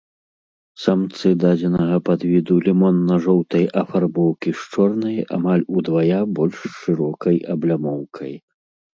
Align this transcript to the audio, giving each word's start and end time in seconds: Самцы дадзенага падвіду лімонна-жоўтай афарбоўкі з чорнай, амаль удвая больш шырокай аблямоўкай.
Самцы 0.83 1.31
дадзенага 1.41 1.97
падвіду 2.07 2.55
лімонна-жоўтай 2.67 3.63
афарбоўкі 3.81 4.49
з 4.61 4.65
чорнай, 4.73 5.17
амаль 5.37 5.63
удвая 5.81 6.21
больш 6.39 6.57
шырокай 6.79 7.37
аблямоўкай. 7.57 8.33